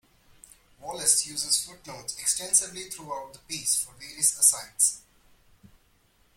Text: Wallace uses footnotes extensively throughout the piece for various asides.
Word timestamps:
Wallace 0.79 1.27
uses 1.27 1.63
footnotes 1.63 2.17
extensively 2.17 2.85
throughout 2.89 3.33
the 3.33 3.39
piece 3.47 3.83
for 3.85 3.93
various 3.99 4.35
asides. 4.39 5.01